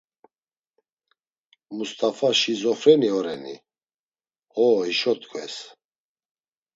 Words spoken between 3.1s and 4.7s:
oreni?” “Ho,